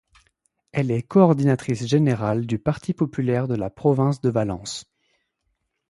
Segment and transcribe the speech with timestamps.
[0.71, 4.87] Elle est coordinatrice générale du Parti populaire de la province de Valence.